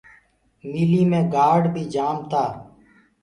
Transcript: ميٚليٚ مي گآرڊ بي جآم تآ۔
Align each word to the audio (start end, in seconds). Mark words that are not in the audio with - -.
ميٚليٚ 0.69 1.07
مي 1.11 1.19
گآرڊ 1.33 1.63
بي 1.73 1.83
جآم 1.93 2.17
تآ۔ 2.31 2.43